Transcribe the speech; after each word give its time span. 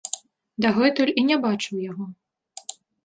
Дагэтуль 0.65 1.11
і 1.23 1.25
не 1.29 1.37
бачыў 1.45 1.75
яго. 1.89 2.05